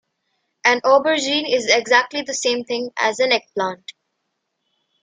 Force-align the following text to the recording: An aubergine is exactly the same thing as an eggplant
An 0.65 0.81
aubergine 0.81 1.47
is 1.47 1.67
exactly 1.67 2.23
the 2.23 2.33
same 2.33 2.63
thing 2.65 2.89
as 2.97 3.19
an 3.19 3.31
eggplant 3.31 3.91